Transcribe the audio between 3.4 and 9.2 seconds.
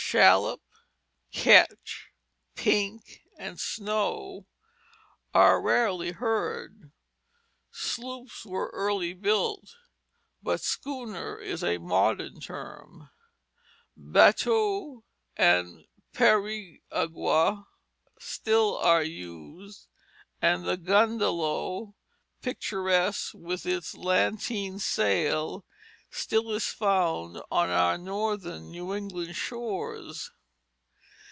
snow are rarely heard. Sloops were early